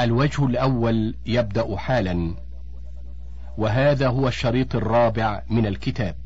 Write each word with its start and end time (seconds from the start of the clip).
الوجه 0.00 0.46
الأول 0.46 1.14
يبدأ 1.26 1.76
حالا 1.76 2.34
وهذا 3.58 4.08
هو 4.08 4.28
الشريط 4.28 4.76
الرابع 4.76 5.42
من 5.50 5.66
الكتاب. 5.66 6.16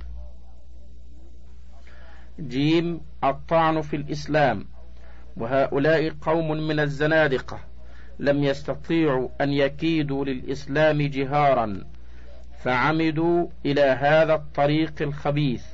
جيم 2.40 3.00
الطعن 3.24 3.80
في 3.80 3.96
الإسلام 3.96 4.64
وهؤلاء 5.36 6.12
قوم 6.20 6.50
من 6.50 6.80
الزنادقة 6.80 7.58
لم 8.18 8.44
يستطيعوا 8.44 9.28
أن 9.40 9.52
يكيدوا 9.52 10.24
للإسلام 10.24 11.02
جهارا 11.02 11.84
فعمدوا 12.62 13.46
إلى 13.66 13.80
هذا 13.80 14.34
الطريق 14.34 14.94
الخبيث 15.00 15.64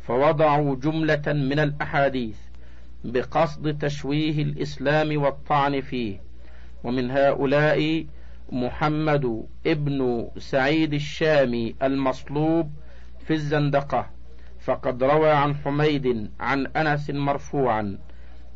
فوضعوا 0.00 0.76
جملة 0.76 1.22
من 1.26 1.58
الأحاديث 1.58 2.36
بقصد 3.04 3.78
تشويه 3.78 4.42
الإسلام 4.42 5.22
والطعن 5.22 5.80
فيه. 5.80 6.27
ومن 6.84 7.10
هؤلاء 7.10 8.06
محمد 8.52 9.46
ابن 9.66 10.28
سعيد 10.38 10.94
الشامي 10.94 11.74
المصلوب 11.82 12.70
في 13.26 13.34
الزندقة. 13.34 14.10
فقد 14.60 15.02
روى 15.02 15.30
عن 15.30 15.54
حميد 15.54 16.30
عن 16.40 16.66
أنس 16.66 17.10
مرفوعا 17.10 17.98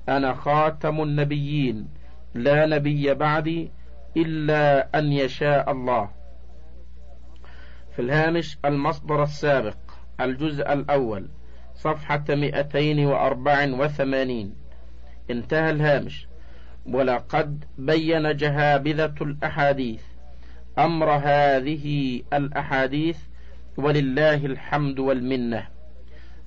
أنا 0.08 0.34
خاتم 0.34 1.02
النبيين 1.02 1.88
لا 2.34 2.66
نبي 2.66 3.14
بعدي 3.14 3.70
إلا 4.16 4.98
أن 4.98 5.12
يشاء 5.12 5.70
الله. 5.70 6.10
في 7.96 8.02
الهامش 8.02 8.58
المصدر 8.64 9.22
السابق 9.22 9.76
الجزء 10.20 10.72
الأول 10.72 11.28
صفحة 11.74 12.24
مئتين 12.28 13.06
وأربع 13.06 13.64
وثمانين. 13.64 14.54
انتهى 15.30 15.70
الهامش. 15.70 16.26
ولقد 16.86 17.64
بين 17.78 18.36
جهابذة 18.36 19.14
الأحاديث. 19.20 20.02
أمر 20.78 21.10
هذه 21.10 22.22
الأحاديث 22.32 23.18
ولله 23.76 24.46
الحمد 24.46 24.98
والمنة. 24.98 25.66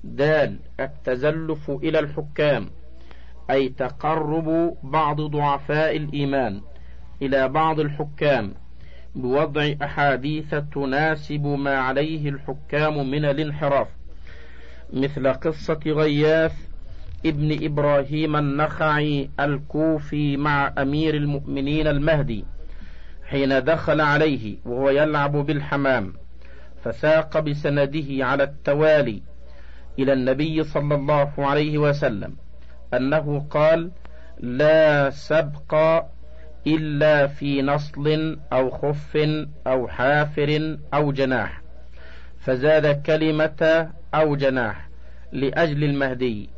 دال 0.04 0.58
التزلف 0.80 1.70
إلى 1.70 1.98
الحكام 1.98 2.70
أي 3.50 3.68
تقرب 3.68 4.76
بعض 4.82 5.20
ضعفاء 5.20 5.96
الإيمان 5.96 6.60
إلى 7.22 7.48
بعض 7.48 7.80
الحكام 7.80 8.54
بوضع 9.14 9.72
أحاديث 9.82 10.54
تناسب 10.74 11.46
ما 11.46 11.78
عليه 11.78 12.28
الحكام 12.28 13.10
من 13.10 13.24
الانحراف. 13.24 13.88
مثل 14.92 15.32
قصة 15.32 15.80
غياث 15.86 16.65
ابن 17.26 17.64
إبراهيم 17.64 18.36
النخعي 18.36 19.30
الكوفي 19.40 20.36
مع 20.36 20.72
أمير 20.78 21.14
المؤمنين 21.14 21.86
المهدي 21.86 22.44
حين 23.24 23.64
دخل 23.64 24.00
عليه 24.00 24.56
وهو 24.64 24.90
يلعب 24.90 25.36
بالحمام 25.36 26.12
فساق 26.84 27.38
بسنده 27.38 28.26
على 28.26 28.42
التوالي 28.42 29.22
إلى 29.98 30.12
النبي 30.12 30.64
صلى 30.64 30.94
الله 30.94 31.32
عليه 31.38 31.78
وسلم 31.78 32.36
أنه 32.94 33.46
قال 33.50 33.90
لا 34.40 35.10
سبق 35.10 36.04
إلا 36.66 37.26
في 37.26 37.62
نصل 37.62 38.38
أو 38.52 38.70
خف 38.70 39.16
أو 39.66 39.88
حافر 39.88 40.78
أو 40.94 41.12
جناح 41.12 41.62
فزاد 42.40 43.02
كلمة 43.02 43.90
أو 44.14 44.36
جناح 44.36 44.88
لأجل 45.32 45.84
المهدي. 45.84 46.55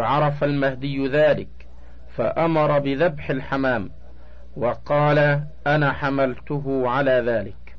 فعرف 0.00 0.44
المهدي 0.44 1.06
ذلك 1.06 1.48
فأمر 2.16 2.78
بذبح 2.78 3.30
الحمام 3.30 3.90
وقال 4.56 5.44
أنا 5.66 5.92
حملته 5.92 6.88
على 6.88 7.22
ذلك. 7.26 7.76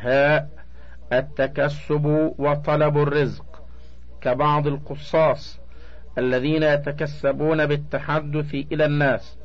هاء 0.00 0.48
التكسب 1.12 2.34
وطلب 2.38 2.98
الرزق 2.98 3.62
كبعض 4.20 4.66
القصاص 4.66 5.60
الذين 6.18 6.62
يتكسبون 6.62 7.66
بالتحدث 7.66 8.54
إلى 8.54 8.84
الناس 8.84 9.38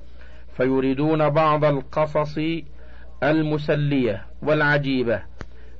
فيريدون 0.57 1.29
بعض 1.29 1.65
القصص 1.65 2.39
المسلية 3.23 4.25
والعجيبة 4.41 5.21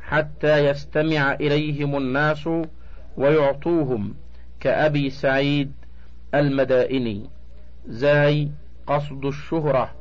حتى 0.02 0.66
يستمع 0.66 1.34
إليهم 1.34 1.98
الناس 1.98 2.50
ويعطوهم 3.18 4.16
كأبي 4.60 5.10
سعيد 5.10 5.83
المدائني 6.36 7.30
زاي 7.88 8.50
قصد 8.88 9.26
الشهرة 9.26 9.92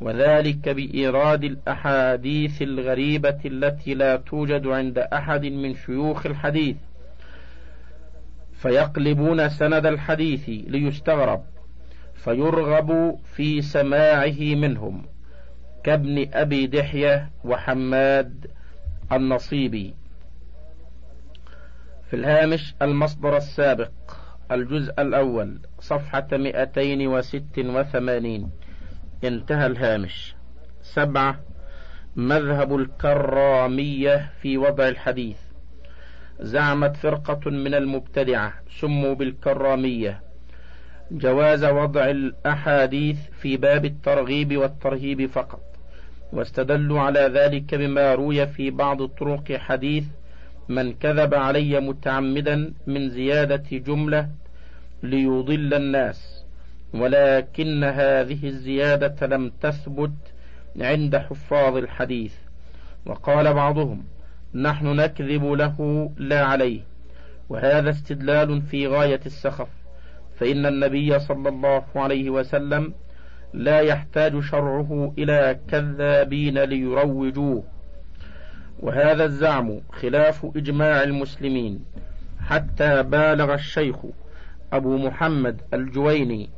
وذلك 0.00 0.68
بإيراد 0.68 1.44
الأحاديث 1.44 2.62
الغريبة 2.62 3.38
التي 3.44 3.94
لا 3.94 4.16
توجد 4.16 4.66
عند 4.66 4.98
أحد 4.98 5.44
من 5.44 5.74
شيوخ 5.74 6.26
الحديث. 6.26 6.76
فيقلبون 8.52 9.48
سند 9.48 9.86
الحديث 9.86 10.48
ليستغرب 10.48 11.44
فيرغب 12.14 13.18
في 13.24 13.62
سماعه 13.62 14.40
منهم 14.40 15.06
كابن 15.84 16.28
أبي 16.34 16.66
دحية 16.66 17.30
وحماد 17.44 18.46
النصيبي. 19.12 19.94
في 22.10 22.16
الهامش 22.16 22.74
المصدر 22.82 23.36
السابق. 23.36 23.90
الجزء 24.54 24.92
الأول 24.98 25.58
صفحة 25.80 26.26
مئتين 26.32 27.06
وست 27.06 27.58
وثمانين. 27.58 28.50
انتهى 29.24 29.66
الهامش. 29.66 30.34
سبعة 30.82 31.40
مذهب 32.16 32.76
الكرامية 32.76 34.32
في 34.42 34.58
وضع 34.58 34.88
الحديث. 34.88 35.38
زعمت 36.40 36.96
فرقة 36.96 37.50
من 37.50 37.74
المبتدعة 37.74 38.52
سموا 38.80 39.14
بالكرامية. 39.14 40.20
جواز 41.10 41.64
وضع 41.64 42.10
الأحاديث 42.10 43.18
في 43.40 43.56
باب 43.56 43.84
الترغيب 43.84 44.56
والترهيب 44.56 45.26
فقط. 45.26 45.62
واستدلوا 46.32 47.00
على 47.00 47.20
ذلك 47.20 47.74
بما 47.74 48.14
روي 48.14 48.46
في 48.46 48.70
بعض 48.70 49.06
طرق 49.06 49.52
حديث 49.52 50.04
من 50.68 50.92
كذب 50.92 51.34
علي 51.34 51.80
متعمدا 51.80 52.74
من 52.86 53.10
زيادة 53.10 53.78
جملة 53.78 54.28
ليضل 55.02 55.74
الناس 55.74 56.44
ولكن 56.94 57.84
هذه 57.84 58.46
الزيادة 58.46 59.26
لم 59.26 59.52
تثبت 59.60 60.12
عند 60.80 61.16
حفاظ 61.16 61.76
الحديث. 61.76 62.34
وقال 63.06 63.54
بعضهم 63.54 64.04
نحن 64.54 64.86
نكذب 64.86 65.44
له 65.44 66.10
لا 66.16 66.44
عليه. 66.44 66.80
وهذا 67.48 67.90
استدلال 67.90 68.62
في 68.62 68.86
غاية 68.86 69.20
السخف 69.26 69.68
فإن 70.36 70.66
النبي 70.66 71.18
صلى 71.18 71.48
الله 71.48 71.84
عليه 71.96 72.30
وسلم 72.30 72.94
لا 73.54 73.80
يحتاج 73.80 74.40
شرعه 74.40 75.14
إلى 75.18 75.58
كذابين 75.68 76.58
ليروجوه. 76.58 77.64
وهذا 78.80 79.24
الزعم 79.24 79.80
خلاف 79.92 80.46
إجماع 80.56 81.02
المسلمين 81.02 81.84
حتى 82.40 83.02
بالغ 83.02 83.54
الشيخ 83.54 83.96
أبو 84.72 84.96
محمد 84.96 85.60
الجويني 85.74 86.50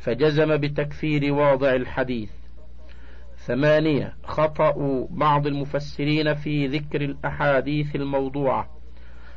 فجزم 0.00 0.56
بتكفير 0.56 1.32
واضع 1.32 1.74
الحديث. 1.74 2.30
ثمانية 3.46 4.14
خطأ 4.24 4.74
بعض 5.10 5.46
المفسرين 5.46 6.34
في 6.34 6.66
ذكر 6.66 7.00
الأحاديث 7.00 7.96
الموضوعة. 7.96 8.68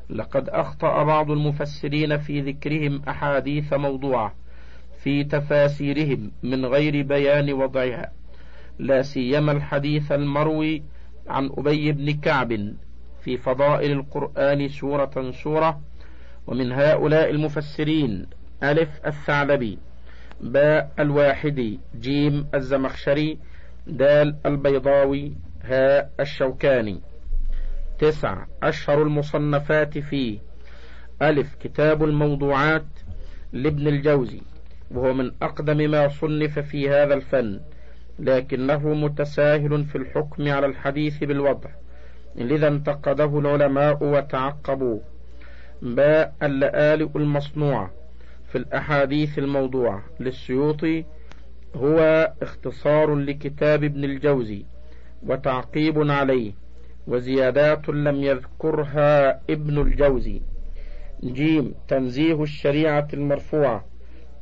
لقد 0.09 0.49
أخطأ 0.49 1.03
بعض 1.03 1.31
المفسرين 1.31 2.17
في 2.17 2.41
ذكرهم 2.41 3.01
أحاديث 3.07 3.73
موضوعة 3.73 4.33
في 5.03 5.23
تفاسيرهم 5.23 6.31
من 6.43 6.65
غير 6.65 7.03
بيان 7.03 7.53
وضعها. 7.53 8.11
لا 8.79 9.01
سيما 9.01 9.51
الحديث 9.51 10.11
المروي 10.11 10.83
عن 11.27 11.49
أبي 11.57 11.91
بن 11.91 12.11
كعب 12.11 12.73
في 13.23 13.37
فضائل 13.37 13.91
القرآن 13.91 14.67
سورة 14.67 15.31
سورة 15.43 15.81
ومن 16.47 16.71
هؤلاء 16.71 17.29
المفسرين 17.29 18.25
ألف 18.63 18.89
الثعلبي 19.05 19.77
باء 20.41 20.91
الواحدي 20.99 21.79
جيم 21.99 22.47
الزمخشري 22.55 23.37
دال 23.87 24.35
البيضاوي 24.45 25.33
هاء 25.63 26.11
الشوكاني. 26.19 27.01
تسعة 27.99 28.47
أشهر 28.63 29.01
المصنفات 29.01 29.97
فيه. 29.97 30.39
ألف 31.21 31.55
كتاب 31.55 32.03
الموضوعات 32.03 32.85
لابن 33.53 33.87
الجوزي 33.87 34.41
وهو 34.91 35.13
من 35.13 35.31
أقدم 35.41 35.91
ما 35.91 36.07
صنف 36.07 36.59
في 36.59 36.89
هذا 36.89 37.13
الفن 37.13 37.59
لكنه 38.19 38.93
متساهل 38.93 39.85
في 39.85 39.97
الحكم 39.97 40.49
على 40.49 40.65
الحديث 40.65 41.23
بالوضع 41.23 41.69
لذا 42.35 42.67
انتقده 42.67 43.39
العلماء 43.39 44.03
وتعقبوه. 44.03 45.01
باء 45.83 46.33
اللآلئ 46.43 47.09
المصنوعة 47.15 47.91
في 48.51 48.57
الأحاديث 48.57 49.39
الموضوعة 49.39 50.03
للسيوطي 50.19 51.05
هو 51.75 52.31
اختصار 52.41 53.15
لكتاب 53.15 53.83
ابن 53.83 54.03
الجوزي 54.03 54.65
وتعقيب 55.23 56.11
عليه 56.11 56.51
وزيادات 57.07 57.89
لم 57.89 58.23
يذكرها 58.23 59.41
ابن 59.49 59.81
الجوزي. 59.81 60.41
جيم 61.23 61.73
تنزيه 61.87 62.43
الشريعة 62.43 63.07
المرفوعة 63.13 63.85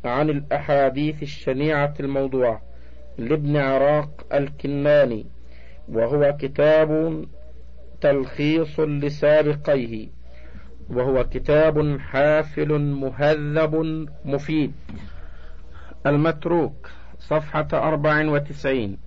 عن 0.05 0.29
الأحاديث 0.29 1.23
الشنيعة 1.23 1.93
الموضوعة 1.99 2.61
لابن 3.17 3.57
عراق 3.57 4.25
الكناني 4.33 5.25
وهو 5.89 6.37
كتاب 6.39 7.23
تلخيص 8.01 8.79
لسابقيه. 8.79 10.20
وهو 10.91 11.23
كتاب 11.23 11.99
حافل 11.99 12.79
مهذب 12.79 13.75
مفيد. 14.25 14.73
المتروك 16.05 16.89
صفحة 17.19 17.67
أربع 17.73 18.29
وتسعين. 18.29 18.97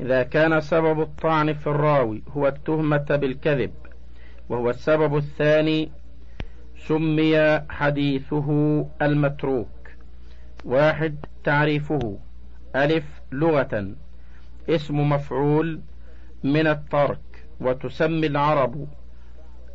إذا 0.00 0.22
كان 0.22 0.60
سبب 0.60 1.00
الطعن 1.00 1.52
في 1.52 1.66
الراوي 1.66 2.22
هو 2.28 2.46
التهمة 2.46 3.06
بالكذب 3.10 3.72
وهو 4.48 4.70
السبب 4.70 5.16
الثاني 5.16 5.90
سمي 6.76 7.60
حديثه 7.70 8.48
المتروك. 9.02 9.68
واحد 10.64 11.16
تعريفه. 11.44 12.18
ألف 12.76 13.04
لغة. 13.32 13.94
اسم 14.68 15.08
مفعول 15.08 15.80
من 16.44 16.66
الترك 16.66 17.46
وتسمي 17.60 18.26
العرب 18.26 18.88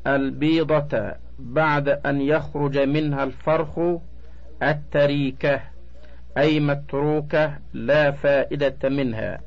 البيضة. 0.07 1.15
بعد 1.39 1.89
أن 1.89 2.21
يخرج 2.21 2.77
منها 2.77 3.23
الفرخ 3.23 3.79
التريكة 4.63 5.61
أي 6.37 6.59
متروكة 6.59 7.59
لا 7.73 8.11
فائدة 8.11 8.89
منها. 8.89 9.41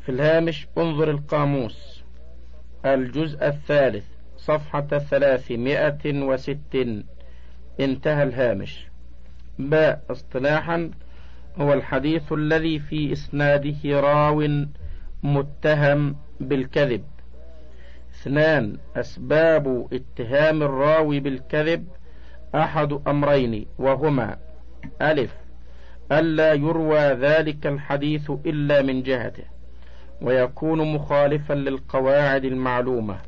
في 0.00 0.08
الهامش 0.08 0.66
انظر 0.78 1.10
القاموس 1.10 2.02
الجزء 2.84 3.46
الثالث 3.46 4.04
صفحة 4.36 4.86
ثلاثمائة 4.86 6.22
وست 6.22 6.96
انتهى 7.80 8.22
الهامش. 8.22 8.86
باء 9.58 10.02
اصطلاحا 10.10 10.90
هو 11.58 11.72
الحديث 11.72 12.32
الذي 12.32 12.78
في 12.78 13.12
إسناده 13.12 14.00
راو 14.00 14.48
متهم 15.22 16.16
بالكذب. 16.40 17.04
اثنان 18.26 18.76
أسباب 18.96 19.88
اتهام 19.92 20.62
الراوي 20.62 21.20
بالكذب 21.20 21.86
أحد 22.54 23.00
أمرين 23.08 23.66
وهما 23.78 24.36
ألف 25.02 25.34
ألا 26.12 26.52
يروى 26.52 26.98
ذلك 26.98 27.66
الحديث 27.66 28.30
إلا 28.46 28.82
من 28.82 29.02
جهته 29.02 29.44
ويكون 30.22 30.94
مخالفا 30.94 31.54
للقواعد 31.54 32.44
المعلومة. 32.44 33.18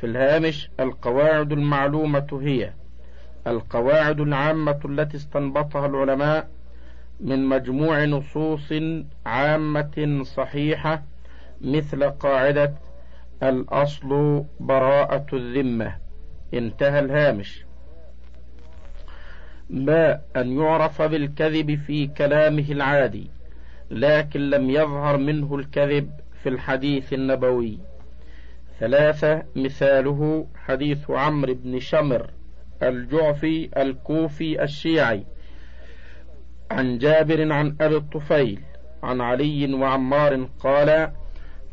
في 0.00 0.06
الهامش 0.06 0.70
القواعد 0.80 1.52
المعلومة 1.52 2.40
هي 2.42 2.72
القواعد 3.46 4.20
العامة 4.20 4.80
التي 4.84 5.16
استنبطها 5.16 5.86
العلماء 5.86 6.48
من 7.20 7.46
مجموع 7.46 8.04
نصوص 8.04 8.72
عامة 9.26 10.22
صحيحة 10.24 11.02
مثل 11.60 12.10
قاعدة 12.10 12.74
الأصل 13.42 14.44
براءة 14.60 15.26
الذمة. 15.32 15.96
انتهى 16.54 16.98
الهامش. 16.98 17.64
ما 19.70 20.20
أن 20.36 20.58
يعرف 20.58 21.02
بالكذب 21.02 21.74
في 21.74 22.06
كلامه 22.06 22.64
العادي 22.70 23.30
لكن 23.90 24.40
لم 24.50 24.70
يظهر 24.70 25.16
منه 25.16 25.54
الكذب 25.54 26.10
في 26.42 26.48
الحديث 26.48 27.12
النبوي. 27.12 27.78
ثلاثة 28.80 29.42
مثاله 29.56 30.46
حديث 30.54 31.10
عمرو 31.10 31.54
بن 31.54 31.78
شمر 31.78 32.30
الجعفي 32.82 33.70
الكوفي 33.76 34.62
الشيعي 34.62 35.24
عن 36.70 36.98
جابر 36.98 37.52
عن 37.52 37.76
أبي 37.80 37.96
الطفيل 37.96 38.60
عن 39.02 39.20
علي 39.20 39.74
وعمار 39.74 40.48
قال 40.60 41.12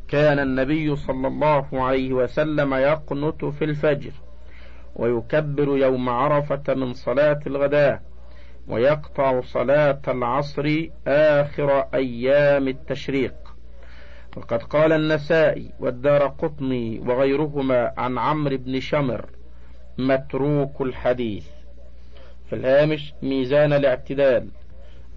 كان 0.10 0.40
النبي 0.40 0.96
صلى 0.96 1.28
الله 1.28 1.68
عليه 1.74 2.14
وسلم 2.14 2.74
يقنت 2.74 3.46
في 3.46 3.66
الفجر 3.66 4.12
ويكبر 4.96 5.78
يوم 5.78 6.10
عرفة 6.10 6.74
من 6.74 6.94
صلاة 6.94 7.40
الغداء 7.48 8.02
ويقطع 8.68 9.42
صلاة 9.42 10.02
العصر 10.08 10.88
آخر 11.08 11.86
أيام 11.94 12.68
التشريق. 12.68 13.34
وقد 14.38 14.64
قال 14.64 14.92
النسائي 14.94 15.72
والدار 15.80 16.28
قطني 16.28 17.00
وغيرهما 17.00 17.94
عن 17.98 18.18
عمرو 18.18 18.58
بن 18.58 18.80
شمر 18.80 19.26
متروك 19.98 20.82
الحديث. 20.82 21.48
في 22.50 22.56
الهامش 22.56 23.14
ميزان 23.24 23.74
الاعتدال 23.74 24.48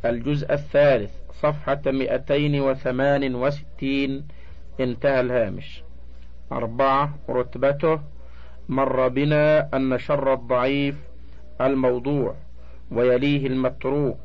الجزء 0.05 0.53
الثالث 0.53 1.11
صفحة 1.43 1.81
مئتين 1.87 2.61
وثمان 2.61 3.35
وستين 3.35 4.25
انتهى 4.81 5.21
الهامش. 5.21 5.83
أربعة 6.53 7.15
رتبته. 7.31 8.01
مر 8.69 9.09
بنا 9.09 9.69
أن 9.77 9.99
شر 9.99 10.35
الضعيف 10.35 10.97
الموضوع 11.61 12.35
ويليه 12.91 13.47
المتروك 13.47 14.19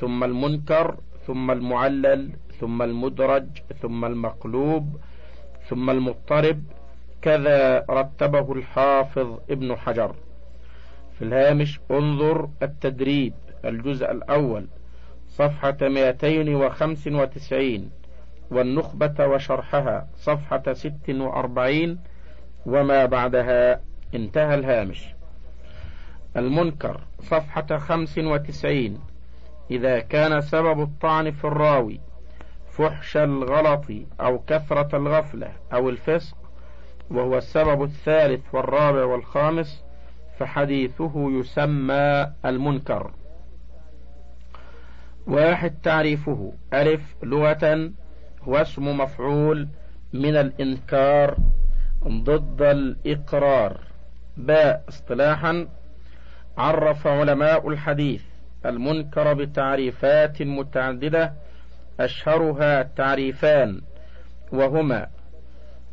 ثم 0.00 0.24
المنكر 0.24 0.96
ثم 1.26 1.50
المعلل 1.50 2.30
ثم 2.60 2.82
المدرج 2.82 3.46
ثم 3.82 4.04
المقلوب 4.04 4.96
ثم 5.68 5.90
المضطرب. 5.90 6.62
كذا 7.22 7.84
رتبه 7.90 8.52
الحافظ 8.52 9.38
ابن 9.50 9.76
حجر. 9.76 10.14
في 11.18 11.24
الهامش 11.24 11.80
انظر 11.90 12.48
التدريب 12.62 13.34
الجزء 13.64 14.10
الأول 14.10 14.66
صفحة 15.28 15.76
295 15.82 17.90
والنخبة 18.54 19.26
وشرحها 19.26 20.06
صفحة 20.16 20.72
46 20.72 21.98
وما 22.66 23.06
بعدها 23.06 23.80
انتهى 24.14 24.54
الهامش. 24.54 25.14
المنكر 26.36 27.00
صفحة 27.20 27.78
95 27.78 28.98
إذا 29.70 30.00
كان 30.00 30.40
سبب 30.40 30.80
الطعن 30.80 31.30
في 31.30 31.44
الراوي 31.44 32.00
فحش 32.70 33.16
الغلط 33.16 33.84
أو 34.20 34.38
كثرة 34.38 34.96
الغفلة 34.96 35.52
أو 35.72 35.88
الفسق 35.88 36.36
وهو 37.10 37.38
السبب 37.38 37.82
الثالث 37.82 38.54
والرابع 38.54 39.04
والخامس 39.04 39.84
فحديثه 40.38 41.12
يسمى 41.30 42.32
المنكر. 42.44 43.10
واحد 45.26 45.74
تعريفه 45.82 46.52
ألف 46.72 47.16
لغة 47.22 47.90
هو 48.48 48.56
اسم 48.56 48.98
مفعول 48.98 49.68
من 50.12 50.36
الإنكار 50.36 51.36
ضد 52.08 52.62
الإقرار. 52.62 53.80
باء 54.36 54.84
اصطلاحا 54.88 55.68
عرف 56.58 57.06
علماء 57.06 57.68
الحديث 57.68 58.22
المنكر 58.66 59.32
بتعريفات 59.34 60.42
متعددة 60.42 61.32
أشهرها 62.00 62.82
تعريفان 62.82 63.80
وهما 64.52 65.06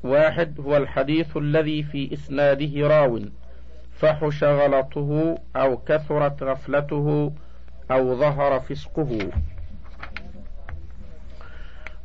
واحد 0.04 0.60
هو 0.60 0.78
الحديث 0.78 1.38
الذي 1.38 1.84
في 1.84 2.14
إسناده 2.14 2.88
راو 2.88 3.20
فحش 3.92 4.44
غلطه 4.44 5.38
أو 5.56 5.78
كثرت 5.78 6.44
غفلته 6.44 7.34
أو 7.92 8.16
ظهر 8.16 8.60
فسقه. 8.60 9.30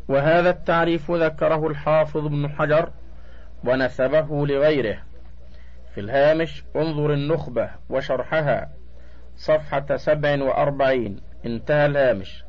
وهذا 0.08 0.50
التعريف 0.50 1.10
ذكره 1.10 1.66
الحافظ 1.66 2.26
ابن 2.26 2.48
حجر 2.48 2.90
ونسبه 3.64 4.46
لغيره. 4.46 4.98
في 5.94 6.00
الهامش 6.00 6.64
انظر 6.76 7.12
النخبة 7.12 7.70
وشرحها 7.90 8.68
صفحة 9.36 9.96
سبع 9.96 10.42
وأربعين. 10.42 11.20
انتهى 11.46 11.86
الهامش. 11.86 12.44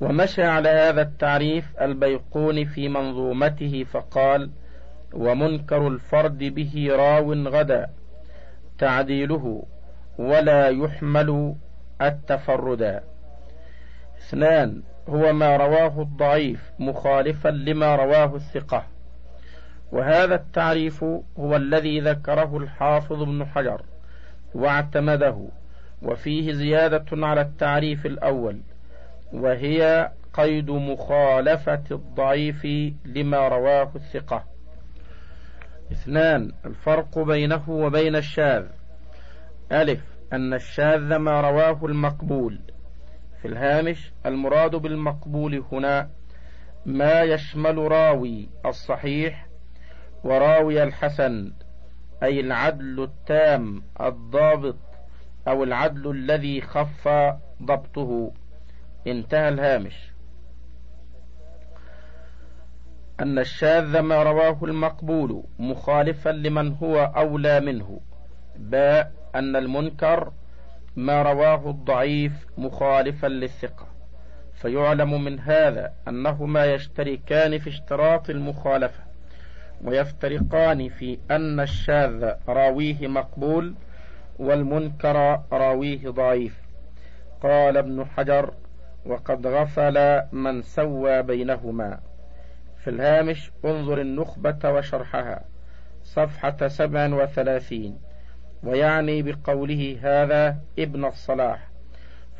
ومشى 0.00 0.42
على 0.42 0.68
هذا 0.68 1.02
التعريف 1.02 1.64
البيقون 1.80 2.64
في 2.64 2.88
منظومته 2.88 3.84
فقال 3.84 4.50
ومنكر 5.14 5.88
الفرد 5.88 6.38
به 6.38 6.88
راو 6.90 7.32
غدا. 7.32 7.86
تعديله 8.78 9.66
ولا 10.18 10.68
يحمل 10.68 11.54
التفردا 12.02 13.02
اثنان 14.18 14.82
هو 15.08 15.32
ما 15.32 15.56
رواه 15.56 16.02
الضعيف 16.02 16.72
مخالفا 16.78 17.48
لما 17.48 17.96
رواه 17.96 18.36
الثقة. 18.36 18.86
وهذا 19.92 20.34
التعريف 20.34 21.04
هو 21.38 21.56
الذي 21.56 22.00
ذكره 22.00 22.56
الحافظ 22.56 23.22
ابن 23.22 23.44
حجر 23.46 23.82
واعتمده 24.54 25.48
وفيه 26.02 26.52
زيادة 26.52 27.04
على 27.12 27.40
التعريف 27.40 28.06
الأول 28.06 28.60
وهي 29.32 30.10
قيد 30.32 30.70
مخالفة 30.70 31.84
الضعيف 31.90 32.64
لما 33.04 33.48
رواه 33.48 33.92
الثقة. 33.96 34.44
اثنان 35.92 36.52
الفرق 36.66 37.18
بينه 37.18 37.70
وبين 37.70 38.16
الشاذ. 38.16 38.64
ألف 39.72 40.00
أن 40.32 40.54
الشاذ 40.54 41.16
ما 41.16 41.40
رواه 41.40 41.86
المقبول. 41.86 42.60
في 43.42 43.48
الهامش 43.48 44.12
المراد 44.26 44.76
بالمقبول 44.76 45.64
هنا 45.72 46.10
ما 46.86 47.22
يشمل 47.22 47.78
راوي 47.78 48.48
الصحيح 48.66 49.46
وراوي 50.24 50.82
الحسن 50.82 51.52
أي 52.22 52.40
العدل 52.40 53.02
التام 53.02 53.82
الضابط 54.00 54.76
أو 55.48 55.64
العدل 55.64 56.10
الذي 56.10 56.60
خف 56.60 57.08
ضبطه. 57.62 58.32
انتهى 59.06 59.48
الهامش. 59.48 60.12
أن 63.20 63.38
الشاذ 63.38 63.98
ما 64.00 64.22
رواه 64.22 64.58
المقبول 64.62 65.44
مخالفا 65.58 66.30
لمن 66.30 66.72
هو 66.72 66.96
أولى 67.16 67.60
منه 67.60 68.00
باء 68.56 69.12
أن 69.34 69.56
المنكر 69.56 70.32
ما 70.98 71.22
رواه 71.22 71.70
الضعيف 71.70 72.46
مخالفا 72.56 73.26
للثقة. 73.26 73.86
فيعلم 74.54 75.24
من 75.24 75.40
هذا 75.40 75.92
أنهما 76.08 76.64
يشتركان 76.64 77.58
في 77.58 77.70
اشتراط 77.70 78.30
المخالفة 78.30 79.02
ويفترقان 79.84 80.88
في 80.88 81.18
أن 81.30 81.60
الشاذ 81.60 82.32
راويه 82.48 83.08
مقبول 83.08 83.74
والمنكر 84.38 85.40
راويه 85.52 86.10
ضعيف. 86.10 86.60
قال 87.42 87.76
ابن 87.76 88.04
حجر 88.04 88.54
وقد 89.06 89.46
غفل 89.46 90.22
من 90.32 90.62
سوى 90.62 91.22
بينهما 91.22 92.00
في 92.76 92.90
الهامش 92.90 93.50
انظر 93.64 94.00
النخبة 94.00 94.70
وشرحها 94.70 95.44
صفحة 96.02 96.68
سبع 96.68 97.14
وثلاثين 97.14 98.07
ويعني 98.62 99.22
بقوله 99.22 99.98
هذا 100.02 100.56
ابن 100.78 101.04
الصلاح 101.04 101.68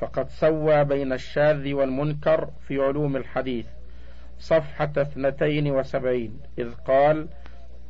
فقد 0.01 0.29
سوى 0.29 0.85
بين 0.85 1.13
الشاذ 1.13 1.73
والمنكر 1.73 2.51
في 2.69 2.79
علوم 2.79 3.17
الحديث 3.17 3.67
صفحة 4.39 4.93
اثنتين 4.97 5.71
وسبعين 5.71 6.41
إذ 6.59 6.75
قال 6.75 7.29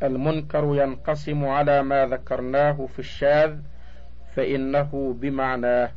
المنكر 0.03 0.65
ينقسم 0.65 1.45
على 1.45 1.83
ما 1.83 2.07
ذكرناه 2.07 2.87
في 2.87 2.99
الشاذ 2.99 3.57
فإنه 4.37 5.17
بمعناه. 5.21 5.91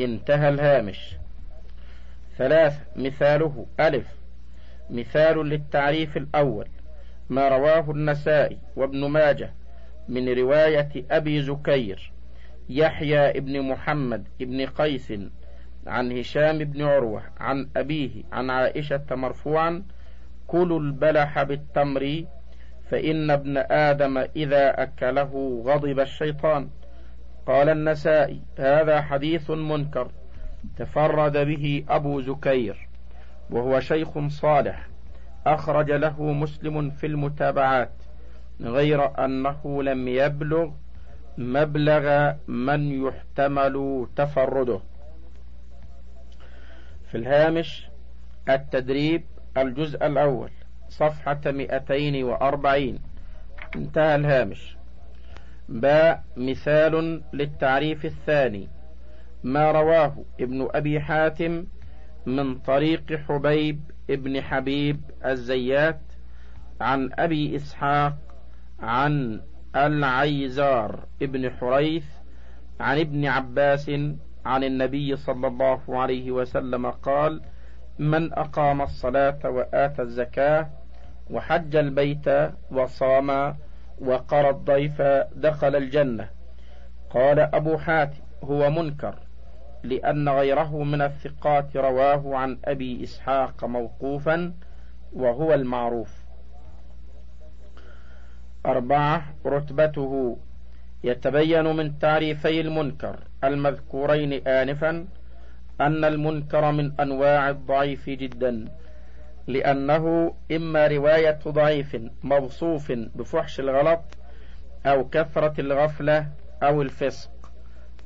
انتهى 0.00 0.48
الهامش. 0.48 1.16
ثلاث 2.38 2.78
مثاله 2.96 3.66
ألف. 3.80 4.06
مثال 4.90 5.48
للتعريف 5.48 6.16
الأول 6.16 6.68
ما 7.30 7.48
رواه 7.48 7.90
النسائي 7.90 8.58
وابن 8.76 9.04
ماجه 9.04 9.50
من 10.08 10.28
رواية 10.28 11.04
أبي 11.10 11.42
زكير 11.42 12.12
يحيى 12.68 13.38
ابن 13.38 13.62
محمد 13.62 14.28
ابن 14.40 14.66
قيس 14.66 15.12
عن 15.86 16.18
هشام 16.18 16.58
بن 16.58 16.82
عروة 16.82 17.22
عن 17.40 17.68
أبيه 17.76 18.22
عن 18.32 18.50
عائشة 18.50 19.04
مرفوعا 19.10 19.82
كلوا 20.46 20.80
البلح 20.80 21.42
بالتمر 21.42 22.24
فإن 22.90 23.30
ابن 23.30 23.56
آدم 23.70 24.18
إذا 24.18 24.82
أكله 24.82 25.62
غضب 25.66 26.00
الشيطان. 26.00 26.68
قال 27.46 27.68
النسائي 27.68 28.40
هذا 28.58 29.00
حديث 29.00 29.50
منكر 29.50 30.10
تفرد 30.76 31.36
به 31.36 31.84
أبو 31.88 32.20
زكير 32.20 32.88
وهو 33.50 33.80
شيخ 33.80 34.28
صالح 34.28 34.88
أخرج 35.46 35.90
له 35.90 36.22
مسلم 36.22 36.90
في 36.90 37.06
المتابعات. 37.06 37.99
غير 38.62 39.24
أنه 39.24 39.82
لم 39.82 40.08
يبلغ 40.08 40.70
مبلغ 41.38 42.32
من 42.48 43.06
يحتمل 43.06 44.06
تفرده. 44.16 44.80
في 47.10 47.16
الهامش 47.16 47.88
التدريب 48.48 49.24
الجزء 49.56 50.06
الأول 50.06 50.50
صفحة 50.88 51.40
مئتين 51.46 52.24
وأربعين. 52.24 52.98
انتهى 53.76 54.14
الهامش. 54.14 54.76
باء 55.68 56.24
مثال 56.36 57.22
للتعريف 57.32 58.04
الثاني. 58.04 58.68
ما 59.44 59.72
رواه 59.72 60.24
ابن 60.40 60.68
أبي 60.74 61.00
حاتم 61.00 61.66
من 62.26 62.58
طريق 62.58 63.14
حبيب 63.28 63.80
ابن 64.10 64.42
حبيب 64.42 65.00
الزيات 65.24 66.00
عن 66.80 67.10
أبي 67.12 67.56
إسحاق 67.56 68.16
عن 68.82 69.40
العيزار 69.76 71.04
ابن 71.22 71.50
حريث 71.50 72.04
عن 72.80 72.98
ابن 72.98 73.26
عباس 73.26 73.90
عن 74.44 74.64
النبي 74.64 75.16
صلى 75.16 75.46
الله 75.46 75.80
عليه 75.88 76.30
وسلم 76.30 76.90
قال 76.90 77.42
من 77.98 78.32
أقام 78.32 78.82
الصلاة 78.82 79.38
وآتى 79.44 80.02
الزكاة 80.02 80.70
وحج 81.30 81.76
البيت 81.76 82.28
وصام 82.70 83.56
وقرى 84.00 84.50
الضيف 84.50 85.02
دخل 85.36 85.76
الجنة. 85.76 86.28
قال 87.10 87.38
أبو 87.40 87.78
حاتم 87.78 88.18
هو 88.44 88.70
منكر 88.70 89.14
لأن 89.82 90.28
غيره 90.28 90.82
من 90.82 91.02
الثقات 91.02 91.76
رواه 91.76 92.36
عن 92.36 92.58
أبي 92.64 93.04
إسحاق 93.04 93.64
موقوفا 93.64 94.54
وهو 95.12 95.54
المعروف. 95.54 96.19
أربعة 98.66 99.24
رتبته 99.46 100.38
يتبين 101.04 101.64
من 101.76 101.98
تعريفي 101.98 102.60
المنكر 102.60 103.18
المذكورين 103.44 104.48
آنفا 104.48 105.06
أن 105.80 106.04
المنكر 106.04 106.72
من 106.72 107.00
أنواع 107.00 107.50
الضعيف 107.50 108.10
جدا 108.10 108.68
لأنه 109.46 110.34
إما 110.52 110.86
رواية 110.86 111.38
ضعيف 111.48 111.96
موصوف 112.22 112.92
بفحش 112.92 113.60
الغلط 113.60 114.00
أو 114.86 115.08
كثرة 115.08 115.60
الغفلة 115.60 116.26
أو 116.62 116.82
الفسق 116.82 117.30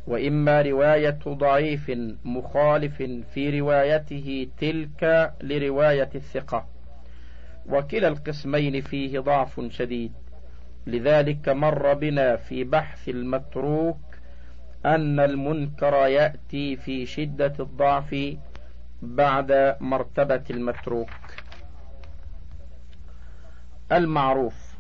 وإما 0.06 0.62
رواية 0.62 1.18
ضعيف 1.28 1.92
مخالف 2.24 3.02
في 3.34 3.60
روايته 3.60 4.48
تلك 4.58 5.32
لرواية 5.40 6.10
الثقة. 6.14 6.66
وكلا 7.68 8.08
القسمين 8.08 8.80
فيه 8.80 9.18
ضعف 9.18 9.60
شديد. 9.70 10.12
لذلك 10.86 11.48
مر 11.48 11.94
بنا 11.94 12.36
في 12.36 12.64
بحث 12.64 13.08
المتروك 13.08 13.98
أن 14.86 15.20
المنكر 15.20 15.94
يأتي 15.94 16.76
في 16.76 17.06
شدة 17.06 17.52
الضعف 17.60 18.36
بعد 19.02 19.76
مرتبة 19.80 20.42
المتروك. 20.50 21.08
المعروف 23.92 24.74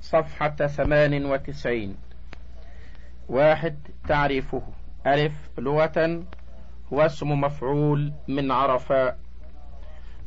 صفحة 0.00 0.56
ثمان 0.56 1.24
وتسعين. 1.24 1.96
واحد 3.28 3.78
تعريفه. 4.08 4.62
ألف 5.06 5.50
لغة 5.58 6.24
هو 6.92 7.02
اسم 7.02 7.40
مفعول 7.40 8.12
من 8.28 8.50
عرفاء 8.50 9.18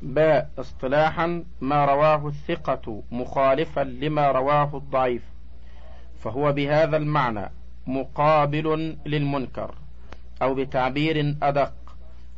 باء 0.02 0.50
اصطلاحا 0.58 1.44
ما 1.62 1.86
رواه 1.86 2.28
الثقة 2.28 3.04
مخالفا 3.12 3.82
لما 3.82 4.32
رواه 4.32 4.78
الضعيف 4.78 5.24
فهو 6.20 6.52
بهذا 6.52 6.98
المعنى 6.98 7.52
مقابل 7.88 8.98
للمنكر 9.06 9.76
أو 10.42 10.56
بتعبير 10.56 11.36
أدق 11.44 11.74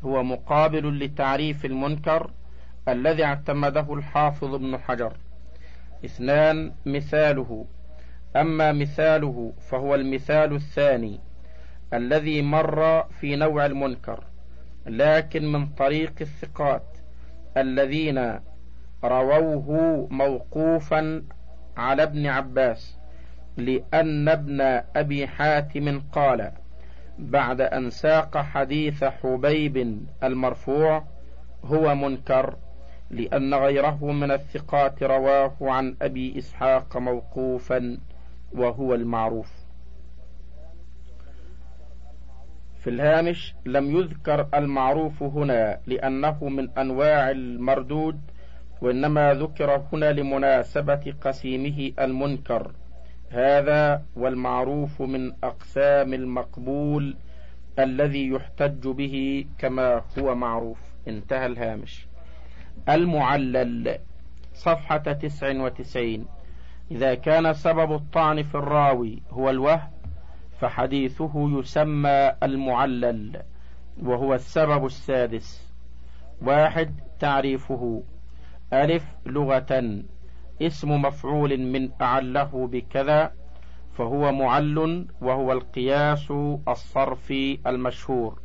هو 0.05 0.23
مقابل 0.23 0.99
لتعريف 0.99 1.65
المنكر 1.65 2.31
الذي 2.87 3.23
اعتمده 3.23 3.93
الحافظ 3.93 4.53
ابن 4.53 4.77
حجر. 4.77 5.13
اثنان 6.05 6.71
مثاله 6.85 7.65
أما 8.35 8.71
مثاله 8.71 9.53
فهو 9.69 9.95
المثال 9.95 10.53
الثاني 10.55 11.19
الذي 11.93 12.41
مر 12.41 13.03
في 13.03 13.35
نوع 13.35 13.65
المنكر 13.65 14.23
لكن 14.85 15.51
من 15.51 15.67
طريق 15.67 16.13
الثقات. 16.21 16.96
الذين 17.61 18.39
رووه 19.03 20.07
موقوفا 20.11 21.23
على 21.77 22.03
ابن 22.03 22.25
عباس 22.27 22.97
لأن 23.57 24.29
ابن 24.29 24.61
أبي 24.95 25.27
حاتم 25.27 25.99
قال 26.11 26.51
بعد 27.19 27.61
أن 27.61 27.89
ساق 27.89 28.37
حديث 28.37 29.03
حبيب 29.03 30.05
المرفوع 30.23 31.03
هو 31.63 31.95
منكر 31.95 32.55
لأن 33.09 33.53
غيره 33.53 34.11
من 34.11 34.31
الثقات 34.31 35.03
رواه 35.03 35.55
عن 35.61 35.95
أبي 36.01 36.37
إسحاق 36.37 36.97
موقوفا 36.97 37.97
وهو 38.53 38.95
المعروف. 38.95 39.51
في 42.87 42.93
الهامش 42.93 43.55
لم 43.65 43.97
يذكر 43.97 44.47
المعروف 44.53 45.23
هنا 45.23 45.79
لأنه 45.87 46.49
من 46.49 46.69
أنواع 46.77 47.31
المردود 47.31 48.19
وإنما 48.81 49.33
ذكر 49.33 49.83
هنا 49.93 50.11
لمناسبة 50.11 51.13
قسيمه 51.21 51.91
المنكر. 51.99 52.71
هذا 53.31 54.03
والمعروف 54.15 55.01
من 55.01 55.33
أقسام 55.43 56.13
المقبول 56.13 57.17
الذي 57.79 58.27
يحتج 58.27 58.87
به 58.87 59.45
كما 59.57 60.01
هو 60.19 60.35
معروف. 60.35 60.79
انتهى 61.07 61.45
الهامش. 61.45 62.07
المعلل 62.89 63.97
صفحة 64.53 64.97
تسع 64.97 65.61
وتسعين. 65.61 66.25
إذا 66.91 67.15
كان 67.15 67.53
سبب 67.53 67.91
الطعن 67.91 68.43
في 68.43 68.55
الراوي 68.55 69.21
هو 69.31 69.49
الوهم 69.49 69.96
فحديثه 70.59 71.59
يسمى 71.59 72.31
المعلل 72.43 73.41
وهو 74.03 74.33
السبب 74.33 74.85
السادس. 74.85 75.73
واحد 76.41 76.95
تعريفه. 77.19 78.03
ألف 78.73 79.05
لغة. 79.25 80.03
اسم 80.61 81.01
مفعول 81.01 81.57
من 81.57 81.89
أعله 82.01 82.67
بكذا 82.67 83.31
فهو 83.93 84.31
معل 84.31 85.07
وهو 85.21 85.51
القياس 85.51 86.31
الصرفي 86.67 87.59
المشهور 87.67 88.39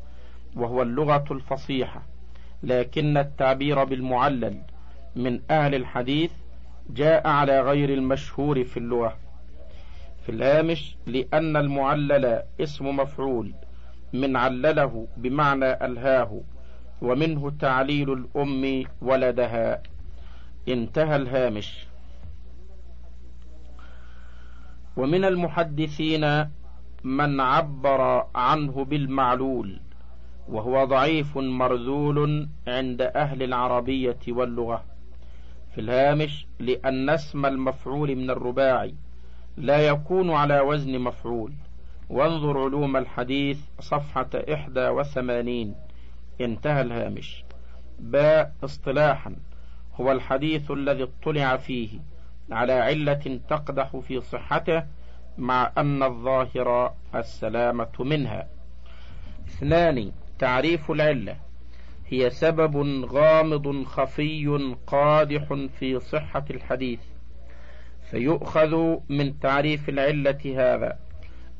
وهو 0.57 0.83
اللغة 0.83 1.25
الفصيحة. 1.31 2.03
لكن 2.63 3.17
التعبير 3.17 3.85
بالمعلل 3.85 4.63
من 5.17 5.41
أهل 5.51 5.75
الحديث 5.75 6.33
جاء 6.91 7.29
على 7.29 7.61
غير 7.61 7.93
المشهور 7.93 8.65
في 8.65 8.77
اللغة. 8.77 9.17
في 10.23 10.29
الهامش 10.33 10.97
لأن 11.07 11.57
المعلل 11.57 12.43
اسم 12.61 12.97
مفعول 12.97 13.55
من 14.13 14.37
علله 14.37 15.07
بمعنى 15.17 15.85
ألهاه 15.87 16.41
ومنه 17.03 17.51
تعليل 17.51 18.13
الأم 18.13 18.85
ولدها. 19.03 19.83
انتهى 20.69 21.17
الهامش. 21.17 21.87
ومن 24.97 25.25
المحدثين 25.25 26.51
من 27.05 27.41
عبر 27.41 28.27
عنه 28.35 28.85
بالمعلول 28.85 29.81
وهو 30.49 30.85
ضعيف 30.85 31.39
مرذول 31.39 32.49
عند 32.69 33.03
أهل 33.03 33.43
العربية 33.43 34.19
واللغة. 34.29 34.85
في 35.75 35.81
الهامش 35.81 36.47
لأن 36.59 37.11
اسم 37.11 37.47
المفعول 37.47 38.17
من 38.17 38.31
الرباعي. 38.31 38.95
لا 39.57 39.87
يكون 39.87 40.31
على 40.31 40.61
وزن 40.61 40.99
مفعول. 40.99 41.53
وانظر 42.11 42.59
علوم 42.59 42.97
الحديث 42.97 43.59
صفحة 43.81 44.31
إحدى 44.35 44.89
وثمانين. 44.89 45.75
انتهى 46.41 46.81
الهامش. 46.81 47.45
باء 47.99 48.55
اصطلاحا. 48.65 49.37
هو 50.01 50.13
الحديث 50.13 50.71
الذي 50.71 51.03
اطلع 51.03 51.57
فيه 51.57 51.99
على 52.51 52.73
علة 52.73 53.41
تقدح 53.49 53.97
في 53.97 54.21
صحته 54.21 54.85
مع 55.39 55.73
أن 55.79 56.03
الظاهر 56.03 56.95
السلامة 57.15 57.93
منها. 58.01 58.49
اثنان 59.49 60.13
تعريف 60.39 60.91
العلة. 60.91 61.37
هي 62.09 62.31
سبب 62.31 63.05
غامض 63.05 63.85
خفي 63.85 64.77
قادح 64.87 65.55
في 65.79 66.01
صحة 66.01 66.45
الحديث. 66.51 67.01
فيؤخذ 68.13 68.97
من 69.09 69.39
تعريف 69.41 69.89
العلة 69.89 70.41
هذا 70.57 70.99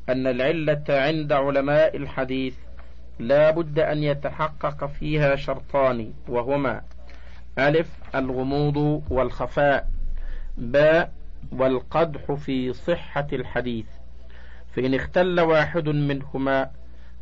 أن 0.09 0.27
العلة 0.27 0.83
عند 0.89 1.31
علماء 1.31 1.97
الحديث 1.97 2.55
لا 3.19 3.51
بد 3.51 3.79
أن 3.79 4.03
يتحقق 4.03 4.85
فيها 4.85 5.35
شرطان 5.35 6.13
وهما 6.27 6.81
ألف 7.59 7.89
الغموض 8.15 9.03
والخفاء 9.09 9.89
باء 10.57 11.11
والقدح 11.51 12.31
في 12.31 12.73
صحة 12.73 13.27
الحديث. 13.33 13.85
فإن 14.75 14.93
اختل 14.93 15.39
واحد 15.39 15.89
منهما 15.89 16.69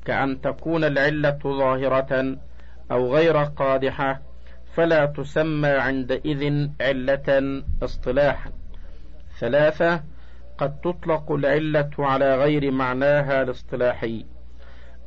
كأن 0.06 0.42
تكون 0.42 0.84
العلة 0.84 1.40
ظاهرة 1.44 2.38
أو 2.92 3.16
غير 3.16 3.38
قادحة 3.38 4.22
فلا 4.74 5.06
تسمى 5.06 5.70
عندئذ 5.70 6.68
علة 6.82 7.64
اصطلاحا. 7.84 8.61
ثلاثة 9.42 10.04
قد 10.58 10.82
تطلق 10.82 11.32
العلة 11.32 11.90
على 12.00 12.36
غير 12.36 12.72
معناها 12.72 13.42
الاصطلاحي. 13.42 14.26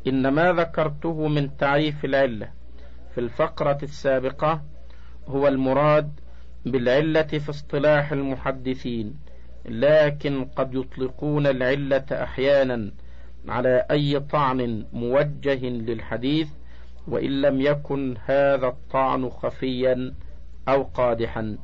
إن 0.07 0.29
ما 0.29 0.53
ذكرته 0.53 1.29
من 1.29 1.57
تعريف 1.57 2.05
العلة 2.05 2.49
في 3.14 3.20
الفقرة 3.20 3.79
السابقة 3.83 4.62
هو 5.29 5.49
المراد 5.49 6.20
بالعلة 6.66 7.23
في 7.23 7.51
اصطلاح 7.51 8.12
المحدثين 8.12 9.16
لكن 9.64 10.44
قد 10.44 10.75
يطلقون 10.75 11.47
العلة 11.47 12.05
أحيانا 12.12 12.90
على 13.49 13.87
أي 13.90 14.20
طعن 14.20 14.87
موجه 14.92 15.68
للحديث 15.68 16.49
وإن 17.09 17.40
لم 17.40 17.61
يكن 17.61 18.16
هذا 18.25 18.66
الطعن 18.66 19.31
خفيا 19.31 20.14
أو 20.68 20.83
قادحا. 20.83 21.59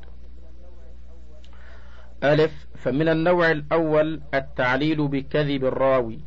ألف 2.24 2.66
فمن 2.74 3.08
النوع 3.08 3.50
الأول 3.50 4.20
التعليل 4.34 5.08
بكذب 5.08 5.64
الراوي 5.64 6.18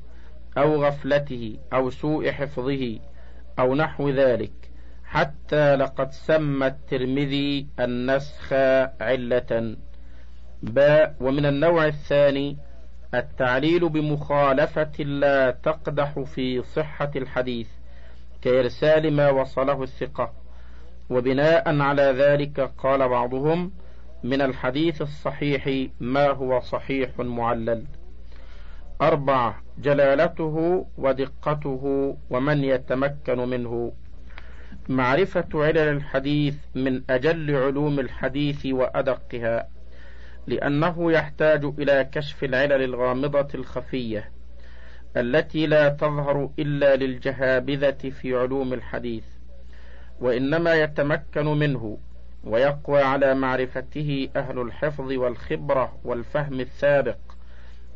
أو 0.58 0.86
غفلته 0.86 1.58
أو 1.74 1.90
سوء 1.90 2.32
حفظه 2.32 3.00
أو 3.60 3.76
نحو 3.76 4.10
ذلك 4.10 4.52
حتى 5.06 5.76
لقد 5.76 6.12
سمى 6.12 6.68
الترمذي 6.68 7.68
النسخ 7.80 8.54
علة. 9.02 9.76
باء 10.64 11.16
ومن 11.20 11.46
النوع 11.46 11.86
الثاني 11.86 12.58
التعليل 13.14 13.90
بمخالفة 13.90 15.04
لا 15.04 15.52
تقدح 15.52 16.20
في 16.20 16.62
صحة 16.62 17.12
الحديث 17.16 17.68
كإرسال 18.42 19.14
ما 19.14 19.30
وصله 19.30 19.84
الثقة. 19.84 20.34
وبناء 21.10 21.80
على 21.82 22.04
ذلك 22.04 22.60
قال 22.78 23.10
بعضهم 23.10 23.72
من 24.24 24.42
الحديث 24.42 25.02
الصحيح 25.02 25.88
ما 26.00 26.28
هو 26.28 26.60
صحيح 26.60 27.20
معلل. 27.20 27.86
أربعة 29.02 29.64
جلالته 29.78 30.86
ودقته 30.98 32.18
ومن 32.30 32.64
يتمكن 32.64 33.38
منه. 33.38 33.92
معرفة 34.90 35.48
علل 35.54 35.78
الحديث 35.78 36.56
من 36.76 37.02
أجل 37.10 37.56
علوم 37.56 38.00
الحديث 38.00 38.66
وأدقها 38.66 39.68
لأنه 40.48 41.12
يحتاج 41.12 41.66
إلى 41.80 42.10
كشف 42.12 42.44
العلل 42.44 42.84
الغامضة 42.84 43.48
الخفية 43.56 44.32
التي 45.18 45.68
لا 45.68 45.90
تظهر 45.90 46.50
إلا 46.60 46.96
للجهابذة 46.96 48.10
في 48.10 48.36
علوم 48.36 48.74
الحديث 48.74 49.24
وإنما 50.20 50.74
يتمكن 50.74 51.46
منه. 51.46 51.98
ويقوى 52.44 53.02
على 53.02 53.36
معرفته 53.36 54.30
أهل 54.36 54.62
الحفظ 54.62 55.12
والخبرة 55.12 55.98
والفهم 56.04 56.60
السابق 56.60 57.18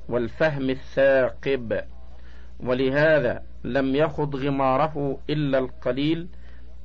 والفهم 0.09 0.69
الثاقب. 0.69 1.81
ولهذا 2.59 3.43
لم 3.63 3.95
يخض 3.95 4.35
غماره 4.35 5.19
إلا 5.29 5.57
القليل 5.57 6.27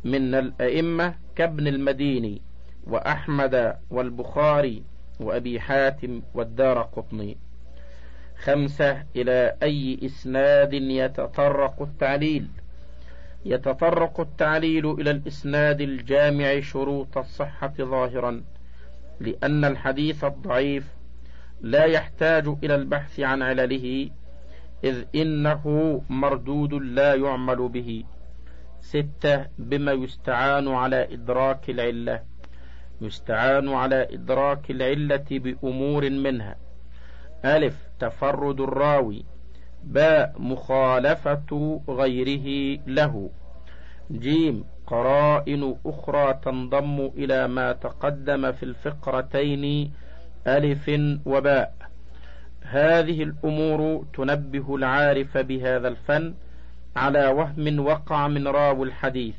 من 0.04 0.34
الأئمة 0.34 1.14
كابن 1.36 1.66
المديني 1.66 2.42
وأحمد 2.86 3.76
والبخاري 3.90 4.82
وأبي 5.20 5.60
حاتم 5.60 6.22
والدار 6.34 6.82
قطني. 6.82 7.36
خمسة 8.42 9.04
إلى 9.16 9.56
أي 9.62 9.98
إسناد 10.04 10.72
يتطرق 10.72 11.82
التعليل؟ 11.82 12.48
يتطرق 13.44 14.20
التعليل 14.20 14.90
إلى 14.90 15.10
الإسناد 15.10 15.80
الجامع 15.80 16.60
شروط 16.60 17.18
الصحة 17.18 17.72
ظاهرا 17.78 18.42
لأن 19.20 19.64
الحديث 19.64 20.24
الضعيف 20.24 20.84
لا 21.60 21.84
يحتاج 21.84 22.48
إلى 22.64 22.74
البحث 22.74 23.20
عن 23.20 23.42
علله 23.42 24.10
إذ 24.84 25.04
إنه 25.14 25.64
مردود 26.08 26.74
لا 26.74 27.14
يعمل 27.14 27.68
به. 27.68 28.04
ستة 28.80 29.46
بما 29.58 29.92
يستعان 29.92 30.68
على 30.68 31.14
إدراك 31.14 31.70
العلة. 31.70 32.22
يستعان 33.00 33.68
على 33.68 34.08
إدراك 34.14 34.70
العلة 34.70 35.24
بأمور 35.30 36.10
منها. 36.10 36.56
ألف 37.44 37.76
تفرد 38.00 38.60
الراوي. 38.60 39.24
باء 39.84 40.34
مخالفة 40.38 41.80
غيره 41.88 42.78
له. 42.86 43.30
جيم 44.12 44.64
قرائن 44.86 45.76
أخرى 45.86 46.40
تنضم 46.44 47.10
إلى 47.16 47.48
ما 47.48 47.72
تقدم 47.72 48.52
في 48.52 48.62
الفقرتين 48.62 49.92
ألف 50.46 50.90
وباء. 51.26 51.74
هذه 52.62 53.22
الأمور 53.22 54.06
تنبه 54.14 54.76
العارف 54.76 55.38
بهذا 55.38 55.88
الفن 55.88 56.34
على 56.96 57.26
وهم 57.26 57.86
وقع 57.86 58.28
من 58.28 58.48
راو 58.48 58.84
الحديث. 58.84 59.34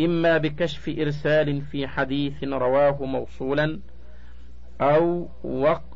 إما 0.00 0.38
بكشف 0.38 0.88
إرسال 0.88 1.62
في 1.62 1.86
حديث 1.86 2.44
رواه 2.44 3.04
موصولا 3.04 3.80
أو 4.80 5.28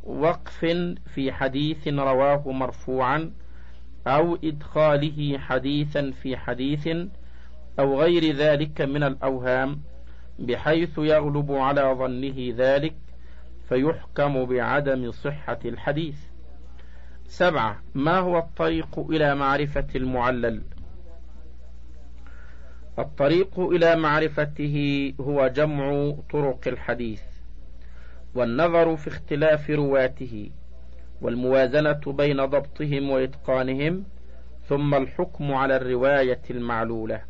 وقف 0.04 0.66
في 1.14 1.32
حديث 1.32 1.88
رواه 1.88 2.52
مرفوعا 2.52 3.30
أو 4.06 4.38
إدخاله 4.44 5.38
حديثا 5.38 6.10
في 6.10 6.36
حديث 6.36 6.88
أو 7.78 8.00
غير 8.00 8.36
ذلك 8.36 8.80
من 8.80 9.02
الأوهام 9.02 9.80
بحيث 10.38 10.98
يغلب 10.98 11.52
على 11.52 11.96
ظنه 11.98 12.54
ذلك 12.56 12.94
فيحكم 13.68 14.44
بعدم 14.44 15.10
صحة 15.10 15.58
الحديث. 15.64 16.16
سبعة 17.26 17.82
ما 17.94 18.18
هو 18.18 18.38
الطريق 18.38 18.98
إلى 18.98 19.34
معرفة 19.34 19.86
المعلل؟ 19.94 20.62
الطريق 22.98 23.60
إلى 23.60 23.96
معرفته 23.96 25.12
هو 25.20 25.48
جمع 25.48 26.14
طرق 26.30 26.60
الحديث 26.66 27.22
والنظر 28.34 28.96
في 28.96 29.08
اختلاف 29.08 29.70
رواته. 29.70 30.50
والموازنة 31.20 32.00
بين 32.06 32.44
ضبطهم 32.44 33.10
وإتقانهم 33.10 34.04
ثم 34.68 34.94
الحكم 34.94 35.54
على 35.54 35.76
الرواية 35.76 36.42
المعلولة. 36.50 37.22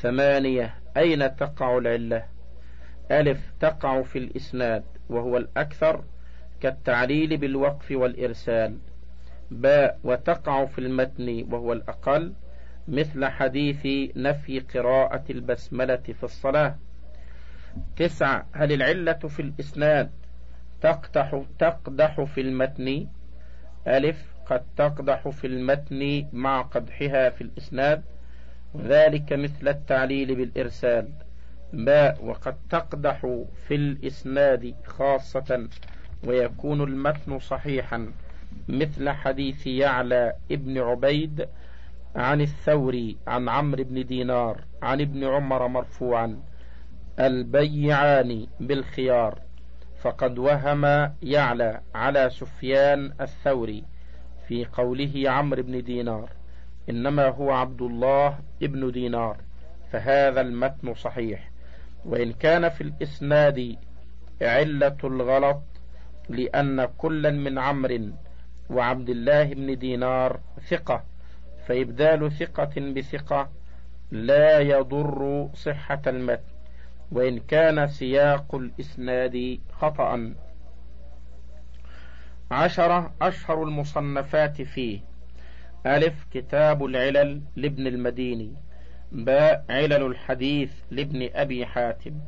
ثمانية 0.00 0.74
أين 0.96 1.36
تقع 1.36 1.78
العلة؟ 1.78 2.24
ألف 3.10 3.52
تقع 3.60 4.02
في 4.02 4.18
الإسناد 4.18 4.84
وهو 5.08 5.36
الأكثر 5.36 6.04
كالتعليل 6.60 7.36
بالوقف 7.36 7.90
والإرسال. 7.90 8.78
باء 9.50 9.98
وتقع 10.04 10.64
في 10.64 10.78
المتن 10.78 11.46
وهو 11.50 11.72
الأقل 11.72 12.32
مثل 12.88 13.26
حديث 13.26 14.10
نفي 14.16 14.60
قراءة 14.60 15.24
البسملة 15.30 15.96
في 15.96 16.24
الصلاة. 16.24 16.76
تسعة 17.96 18.46
هل 18.52 18.72
العلة 18.72 19.12
في 19.12 19.42
الإسناد؟ 19.42 20.10
تقدح, 20.82 21.42
تقدح 21.58 22.20
في 22.20 22.40
المتن. 22.40 23.06
ألف 23.86 24.26
قد 24.46 24.62
تقدح 24.76 25.28
في 25.28 25.46
المتن 25.46 26.28
مع 26.32 26.62
قدحها 26.62 27.30
في 27.30 27.40
الإسناد. 27.40 28.02
وذلك 28.74 29.32
مثل 29.32 29.68
التعليل 29.68 30.34
بالإرسال. 30.34 31.08
باء 31.72 32.24
وقد 32.24 32.56
تقدح 32.70 33.42
في 33.68 33.74
الإسناد 33.74 34.74
خاصة 34.86 35.68
ويكون 36.26 36.80
المتن 36.82 37.38
صحيحا. 37.38 38.12
مثل 38.68 39.10
حديث 39.10 39.66
يعلى 39.66 40.32
ابن 40.50 40.78
عبيد 40.78 41.48
عن 42.16 42.40
الثوري 42.40 43.16
عن 43.26 43.48
عمرو 43.48 43.84
بن 43.84 44.06
دينار 44.06 44.64
عن 44.82 45.00
ابن 45.00 45.24
عمر 45.24 45.68
مرفوعا. 45.68 46.42
البيعان 47.18 48.46
بالخيار. 48.60 49.51
فقد 50.02 50.38
وهم 50.38 51.12
يعلى 51.22 51.80
على 51.94 52.30
سفيان 52.30 53.12
الثوري 53.20 53.84
في 54.48 54.64
قوله 54.64 55.30
عمرو 55.30 55.62
بن 55.62 55.82
دينار 55.82 56.30
إنما 56.90 57.28
هو 57.28 57.50
عبد 57.50 57.82
الله 57.82 58.38
ابن 58.62 58.92
دينار 58.92 59.36
فهذا 59.92 60.40
المتن 60.40 60.94
صحيح. 60.94 61.50
وإن 62.04 62.32
كان 62.32 62.68
في 62.68 62.80
الإسناد 62.80 63.76
علة 64.42 64.96
الغلط 65.04 65.62
لأن 66.28 66.84
كلا 66.84 67.30
من 67.30 67.58
عمرو 67.58 68.08
وعبد 68.70 69.08
الله 69.08 69.44
بن 69.44 69.78
دينار 69.78 70.40
ثقة 70.68 71.04
فإبدال 71.66 72.32
ثقة 72.32 72.72
بثقة 72.76 73.50
لا 74.10 74.58
يضر 74.58 75.48
صحة 75.54 76.02
المتن. 76.06 76.51
وإن 77.12 77.38
كان 77.38 77.86
سياق 77.86 78.54
الإسناد 78.54 79.58
خطأ. 79.72 80.34
عشرة 82.50 83.14
أشهر 83.22 83.62
المصنفات 83.62 84.62
فيه. 84.62 85.00
ألف 85.86 86.26
كتاب 86.32 86.84
العلل 86.84 87.42
لابن 87.56 87.86
المديني. 87.86 88.54
باء 89.12 89.64
علل 89.70 90.06
الحديث 90.06 90.72
لابن 90.90 91.28
أبي 91.34 91.66
حاتم. 91.66 92.20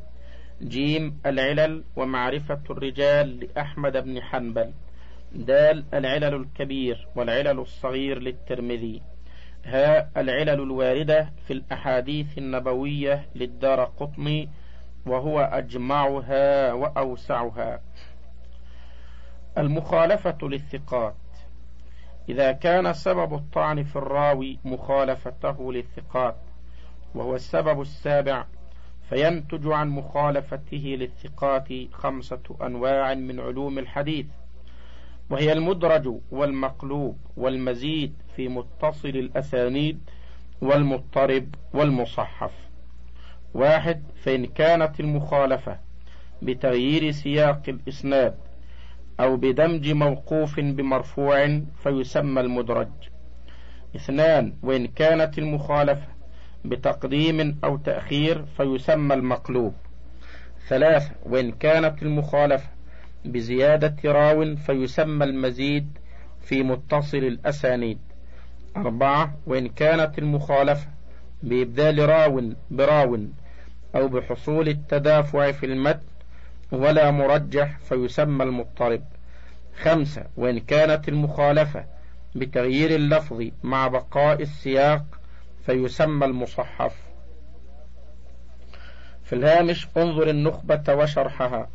جيم 0.63 1.21
العلل 1.27 1.85
ومعرفة 1.97 2.61
الرجال 2.71 3.41
لأحمد 3.41 3.97
بن 3.97 4.23
حنبل. 4.23 4.73
دال 5.33 5.85
العلل 5.95 6.35
الكبير 6.35 7.09
والعلل 7.17 7.59
الصغير 7.61 8.19
للترمذي. 8.19 9.03
ها 9.65 10.11
العلل 10.17 10.61
الواردة 10.61 11.31
في 11.47 11.53
الأحاديث 11.53 12.39
النبوية 12.39 13.27
للدار 13.35 13.85
قطني 13.85 14.49
وهو 15.07 15.41
أجمعها 15.41 16.73
وأوسعها. 16.73 17.81
المخالفة 19.59 20.39
للثقات. 20.43 21.15
إذا 22.29 22.53
كان 22.53 22.93
سبب 22.93 23.35
الطعن 23.35 23.83
في 23.83 23.97
الراوي 23.97 24.59
مخالفته 24.65 25.73
للثقات 25.73 26.37
وهو 27.15 27.35
السبب 27.35 27.81
السابع 27.81 28.45
فينتج 29.09 29.67
عن 29.67 29.89
مخالفته 29.89 30.97
للثقات 30.99 31.69
خمسة 31.93 32.57
أنواع 32.63 33.15
من 33.15 33.41
علوم 33.41 33.79
الحديث. 33.79 34.27
وهي 35.31 35.53
المدرج 35.53 36.15
والمقلوب 36.31 37.19
والمزيد 37.37 38.15
في 38.37 38.49
متصل 38.49 39.09
الأسانيد 39.09 40.11
والمضطرب 40.63 41.55
والمصحف. 41.75 42.64
واحد 43.55 44.03
فإن 44.23 44.47
كانت 44.47 45.01
المخالفة 45.01 45.79
بتغيير 46.43 47.11
سياق 47.11 47.63
الإسناد 47.69 48.35
أو 49.21 49.37
بدمج 49.37 49.89
موقوف 49.91 50.61
بمرفوع 50.61 51.61
فيسمى 51.83 52.41
المدرج. 52.41 52.89
اثنان 53.97 54.55
وإن 54.63 54.87
كانت 54.87 55.39
المخالفة 55.39 56.07
بتقديم 56.65 57.59
أو 57.65 57.77
تأخير 57.77 58.45
فيسمى 58.45 59.15
المقلوب. 59.15 59.75
ثلاثة 60.69 61.11
وإن 61.27 61.53
كانت 61.53 62.03
المخالفة 62.03 62.69
بزيادة 63.25 63.97
راو 64.05 64.57
فيسمى 64.57 65.25
المزيد 65.25 65.99
في 66.41 66.63
متصل 66.63 67.19
الأسانيد. 67.19 67.99
أربعة 68.77 69.35
وإن 69.47 69.69
كانت 69.69 70.19
المخالفة 70.19 70.89
بإبدال 71.43 72.09
راو 72.09 72.53
براو 72.71 73.19
أو 73.95 74.09
بحصول 74.09 74.69
التدافع 74.69 75.53
في 75.53 75.67
المتن 75.67 76.07
ولا 76.73 77.11
مرجح 77.11 77.79
فيسمى 77.79 78.45
المضطرب. 78.45 79.03
خمسة 79.83 80.25
وإن 80.37 80.59
كانت 80.59 81.09
المخالفة 81.09 81.85
بتغيير 82.35 82.91
اللفظ 82.91 83.45
مع 83.63 83.89
بقاء 83.89 84.43
السياق 84.43 85.05
فيسمى 85.67 86.27
المصحف. 86.27 86.95
في 89.25 89.33
الهامش 89.33 89.89
انظر 89.97 90.31
النخبة 90.31 90.95
وشرحها. 90.95 91.69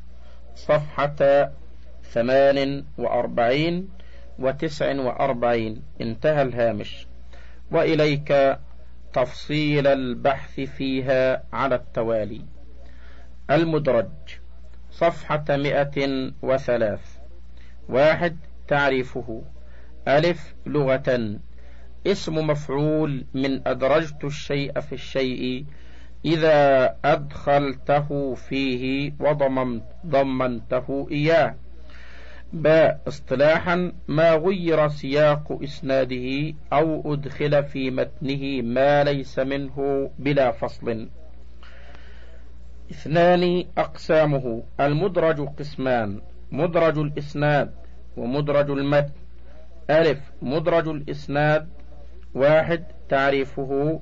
صفحة 0.56 1.50
ثمان 2.04 2.84
وأربعين 2.98 3.90
وتسع 4.40 4.96
وأربعين. 4.96 5.82
انتهى 6.02 6.42
الهامش. 6.42 7.08
وإليك 7.72 8.58
تفصيل 9.14 9.88
البحث 9.88 10.60
فيها 10.60 11.44
على 11.54 11.76
التوالي. 11.76 12.42
المدرج 13.52 14.10
صفحة 14.92 15.46
مئة 15.50 16.32
وثلاث. 16.42 17.18
واحد 17.90 18.38
تعريفه. 18.68 19.44
ألف 20.08 20.56
لغة. 20.66 21.40
اسم 22.08 22.36
مفعول 22.48 23.26
من 23.34 23.68
أدرجت 23.68 24.24
الشيء 24.24 24.80
في 24.80 24.94
الشيء 24.94 25.66
إذا 26.26 26.96
أدخلته 27.06 28.36
فيه 28.36 29.14
وضمنته 29.20 31.08
إياه. 31.12 31.56
باء 32.54 33.02
اصطلاحا 33.08 33.92
ما 34.08 34.34
غير 34.36 34.88
سياق 34.88 35.60
إسناده 35.64 36.54
أو 36.74 37.14
أدخل 37.14 37.64
في 37.64 37.92
متنه 37.92 38.62
ما 38.62 39.04
ليس 39.04 39.40
منه 39.40 40.10
بلا 40.20 40.52
فصل. 40.52 41.10
اثنان 42.92 43.66
أقسامه 43.78 44.64
المدرج 44.80 45.48
قسمان 45.60 46.22
مدرج 46.52 46.98
الإسناد 46.98 47.72
ومدرج 48.18 48.70
المتن. 48.70 49.14
ألف 49.90 50.20
مدرج 50.42 50.88
الإسناد. 50.88 51.70
واحد 52.36 52.84
تعريفه 53.10 54.02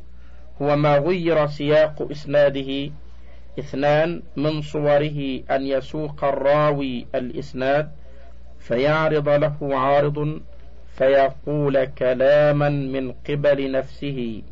هو 0.61 0.75
ما 0.75 0.97
غير 0.97 1.47
سياق 1.47 2.11
إسناده. 2.11 2.91
اثنان 3.59 4.21
من 4.35 4.61
صوره 4.61 5.39
أن 5.51 5.67
يسوق 5.67 6.23
الراوي 6.23 7.07
الإسناد. 7.15 7.91
فيعرض 8.67 9.29
له 9.29 9.57
عارض 9.61 10.41
فيقول 10.97 11.85
كلاما 11.85 12.69
من 12.69 13.11
قبل 13.11 13.71
نفسه. 13.71 14.43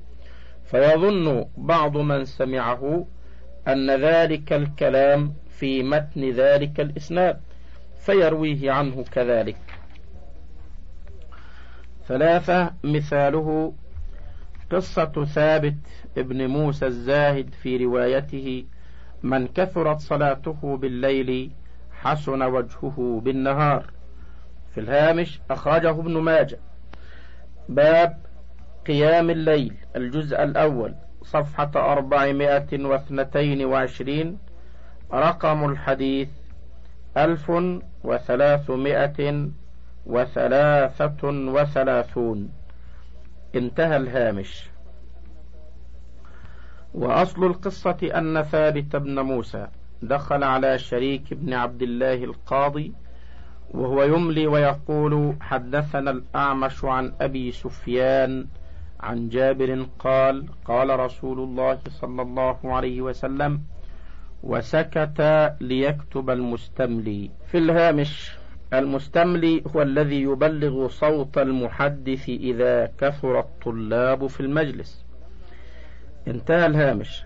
فيظن 0.65 1.45
بعض 1.57 1.97
من 1.97 2.25
سمعه 2.25 3.05
أن 3.67 3.91
ذلك 3.91 4.53
الكلام 4.53 5.33
في 5.49 5.83
متن 5.83 6.29
ذلك 6.29 6.79
الإسناد 6.79 7.39
فيرويه 7.99 8.71
عنه 8.71 9.03
كذلك. 9.11 9.57
ثلاثة 12.07 12.73
مثاله 12.83 13.73
قصة 14.71 15.25
ثابت 15.25 15.77
ابن 16.17 16.47
موسى 16.47 16.85
الزاهد 16.85 17.49
في 17.53 17.77
روايته 17.77 18.65
من 19.23 19.47
كثرت 19.47 19.99
صلاته 19.99 20.77
بالليل 20.77 21.51
حسن 21.91 22.43
وجهه 22.43 23.21
بالنهار 23.23 23.94
في 24.75 24.81
الهامش 24.81 25.41
أخرجه 25.51 25.89
ابن 25.89 26.17
ماجه. 26.17 26.59
باب 27.69 28.17
قيام 28.87 29.29
الليل 29.29 29.73
الجزء 29.95 30.43
الأول 30.43 30.95
صفحة 31.23 31.71
أربعمائة 31.75 32.85
واثنتين 32.85 33.65
وعشرين 33.65 34.37
رقم 35.13 35.69
الحديث 35.69 36.29
ألف 37.17 37.51
وثلاثمائة 38.03 39.49
وثلاثة 40.05 41.27
وثلاثون. 41.27 42.49
انتهى 43.55 43.97
الهامش. 43.97 44.69
وأصل 46.93 47.43
القصة 47.43 47.97
أن 48.03 48.41
ثابت 48.41 48.95
بن 48.95 49.19
موسى 49.19 49.67
دخل 50.01 50.43
على 50.43 50.79
شريك 50.79 51.33
بن 51.33 51.53
عبد 51.53 51.81
الله 51.81 52.23
القاضي 52.23 52.93
وهو 53.73 54.03
يملي 54.03 54.47
ويقول 54.47 55.35
حدثنا 55.41 56.11
الأعمش 56.11 56.85
عن 56.85 57.13
أبي 57.21 57.51
سفيان 57.51 58.45
عن 58.99 59.29
جابر 59.29 59.85
قال 59.99 60.45
قال 60.65 60.99
رسول 60.99 61.39
الله 61.39 61.79
صلى 61.89 62.21
الله 62.21 62.57
عليه 62.63 63.01
وسلم 63.01 63.61
وسكت 64.43 65.21
ليكتب 65.61 66.29
المستملي. 66.29 67.31
في 67.47 67.57
الهامش 67.57 68.31
المستملي 68.73 69.63
هو 69.75 69.81
الذي 69.81 70.21
يبلغ 70.21 70.87
صوت 70.87 71.37
المحدث 71.37 72.29
إذا 72.29 72.91
كثر 72.97 73.39
الطلاب 73.39 74.27
في 74.27 74.39
المجلس. 74.39 75.05
انتهى 76.27 76.65
الهامش. 76.65 77.23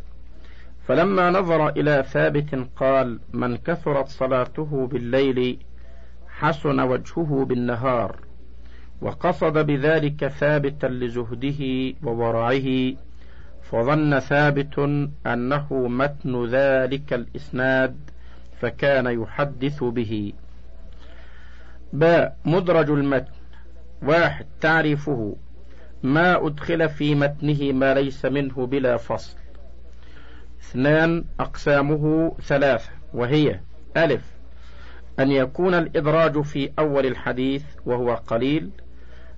فلما 0.88 1.30
نظر 1.30 1.69
إلى 1.69 2.04
ثابت 2.08 2.67
قال 2.75 3.19
من 3.34 3.58
كثرت 3.58 4.08
صلاته 4.08 4.88
بالليل 4.88 5.60
حسن 6.39 6.80
وجهه 6.80 7.45
بالنهار 7.45 8.15
وقصد 9.02 9.65
بذلك 9.65 10.28
ثابتا 10.28 10.88
لزهده 10.88 11.93
وورعه 12.04 12.93
فظن 13.62 14.19
ثابت 14.19 14.80
أنه 15.28 15.67
متن 15.71 16.45
ذلك 16.45 17.13
الإسناد 17.13 17.97
فكان 18.60 19.21
يحدث 19.21 19.84
به. 19.84 20.34
باء 21.93 22.38
مدرج 22.45 22.89
المتن. 22.89 23.32
واحد. 24.04 24.45
تعريفه. 24.62 25.36
ما 26.04 26.47
أدخل 26.47 26.89
في 26.89 27.15
متنه 27.15 27.71
ما 27.71 27.93
ليس 27.93 28.25
منه 28.25 28.65
بلا 28.65 28.97
فصل. 28.97 29.38
اثنان. 30.62 31.25
أقسامه 31.39 32.32
ثلاثة. 32.41 32.89
وهي 33.13 33.60
ألف. 33.97 34.38
أن 35.19 35.32
يكون 35.32 35.73
الإدراج 35.73 36.41
في 36.41 36.71
أول 36.79 37.05
الحديث 37.05 37.63
وهو 37.86 38.15
قليل 38.15 38.69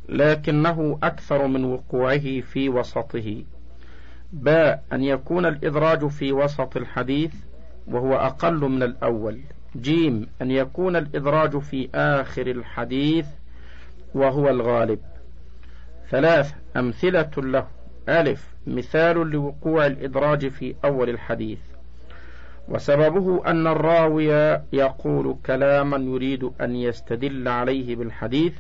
لكنه 0.09 0.99
أكثر 1.03 1.47
من 1.47 1.65
وقوعه 1.65 2.41
في 2.41 2.69
وسطه. 2.69 3.43
باء 4.33 4.83
أن 4.93 5.03
يكون 5.03 5.45
الإدراج 5.45 6.07
في 6.07 6.31
وسط 6.31 6.77
الحديث 6.77 7.33
وهو 7.87 8.15
أقل 8.15 8.59
من 8.59 8.83
الأول. 8.83 9.41
جيم 9.75 10.27
أن 10.41 10.51
يكون 10.51 10.95
الإدراج 10.95 11.57
في 11.57 11.89
آخر 11.95 12.47
الحديث 12.47 13.27
وهو 14.15 14.49
الغالب. 14.49 14.99
ثلاث 16.09 16.53
أمثلة 16.77 17.31
له. 17.37 17.67
ألف 18.09 18.55
مثال 18.67 19.17
لوقوع 19.17 19.85
الإدراج 19.85 20.47
في 20.47 20.75
أول 20.85 21.09
الحديث. 21.09 21.70
وسببه 22.67 23.47
أن 23.47 23.67
الراوي 23.67 24.59
يقول 24.73 25.37
كلاما 25.45 25.97
يريد 25.97 26.51
أن 26.61 26.75
يستدل 26.75 27.47
عليه 27.47 27.95
بالحديث 27.95 28.53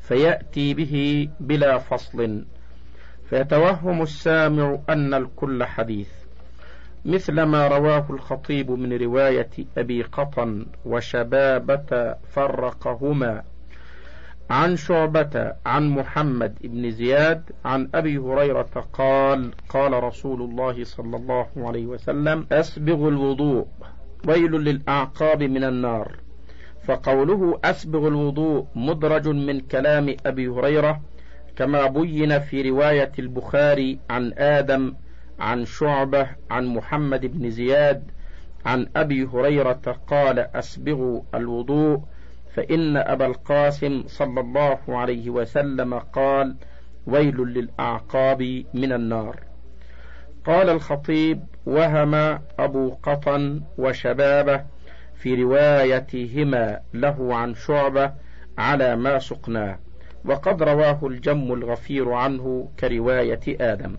فيأتي 0.00 0.74
به 0.74 1.28
بلا 1.40 1.78
فصل. 1.78 2.44
فيتوهم 3.30 4.02
السامع 4.02 4.78
أن 4.88 5.14
الكل 5.14 5.64
حديث 5.64 6.08
مثل 7.04 7.42
ما 7.42 7.68
رواه 7.68 8.06
الخطيب 8.10 8.70
من 8.70 8.92
رواية 8.92 9.50
أبي 9.78 10.02
قطن 10.02 10.66
وشبابة 10.84 12.14
فرقهما. 12.30 13.42
عن 14.50 14.76
شعبة 14.76 15.52
عن 15.66 15.88
محمد 15.88 16.54
بن 16.64 16.90
زياد 16.90 17.50
عن 17.64 17.88
أبي 17.94 18.18
هريرة 18.18 18.86
قال 18.92 19.50
قال 19.68 20.04
رسول 20.04 20.42
الله 20.42 20.84
صلى 20.84 21.16
الله 21.16 21.46
عليه 21.56 21.86
وسلم 21.86 22.46
أسبغ 22.52 23.08
الوضوء 23.08 23.66
ويل 24.28 24.52
للأعقاب 24.52 25.42
من 25.42 25.64
النار. 25.64 26.16
فقوله 26.84 27.60
أسبغ 27.64 28.08
الوضوء 28.08 28.66
مدرج 28.74 29.28
من 29.28 29.60
كلام 29.60 30.16
أبي 30.26 30.48
هريرة 30.48 31.00
كما 31.56 31.86
بين 31.86 32.38
في 32.38 32.70
رواية 32.70 33.12
البخاري 33.18 33.98
عن 34.10 34.32
آدم 34.38 34.94
عن 35.38 35.64
شعبة 35.64 36.26
عن 36.50 36.66
محمد 36.66 37.26
بن 37.26 37.50
زياد 37.50 38.10
عن 38.66 38.88
أبي 38.96 39.24
هريرة 39.24 39.96
قال 40.06 40.38
أسبغوا 40.38 41.22
الوضوء. 41.34 42.00
فإن 42.56 42.96
أبا 42.96 43.26
القاسم 43.26 44.02
صلى 44.06 44.40
الله 44.40 44.78
عليه 44.88 45.30
وسلم 45.30 45.94
قال 45.94 46.56
ويل 47.06 47.36
للأعقاب 47.36 48.64
من 48.74 48.92
النار. 48.92 49.40
قال 50.44 50.68
الخطيب 50.68 51.44
وهم 51.66 52.14
أبو 52.58 52.90
قطن 53.02 53.62
وشبابه 53.78 54.64
في 55.14 55.34
روايتهما 55.42 56.80
له 56.94 57.34
عن 57.36 57.54
شعبة 57.54 58.12
على 58.58 58.96
ما 58.96 59.18
سقناه 59.18 59.78
وقد 60.24 60.62
رواه 60.62 61.06
الجم 61.06 61.52
الغفير 61.52 62.12
عنه 62.12 62.68
كرواية 62.80 63.72
آدم. 63.72 63.96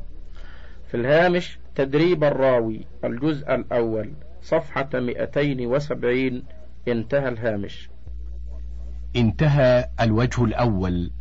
في 0.87 0.97
الهامش 0.97 1.59
تدريب 1.75 2.23
الراوي 2.23 2.85
الجزء 3.03 3.55
الأول 3.55 4.13
صفحة 4.41 4.89
270 4.93 6.43
انتهى 6.87 7.29
الهامش. 7.29 7.89
انتهى 9.17 9.89
الوجه 10.01 10.43
الأول. 10.43 11.11